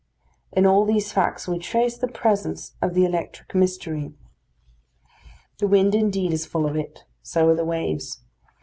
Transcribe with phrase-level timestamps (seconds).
[0.51, 4.15] In all these facts we trace the presence of the electric mystery.
[5.59, 8.19] The wind indeed is full of it; so are the waves.